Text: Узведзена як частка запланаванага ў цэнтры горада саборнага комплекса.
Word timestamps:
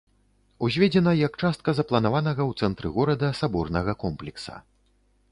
Узведзена 0.67 1.11
як 1.17 1.33
частка 1.41 1.75
запланаванага 1.79 2.43
ў 2.45 2.51
цэнтры 2.65 2.87
горада 2.95 3.29
саборнага 3.41 3.95
комплекса. 4.05 4.55